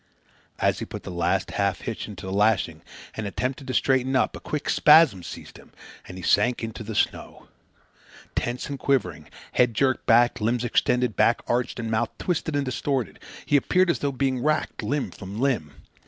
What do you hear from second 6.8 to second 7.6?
the snow.